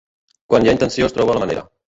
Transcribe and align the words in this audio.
Quan 0.53 0.65
hi 0.65 0.71
ha 0.71 0.73
intenció 0.77 1.11
es 1.11 1.15
troba 1.19 1.37
la 1.41 1.45
manera. 1.47 1.69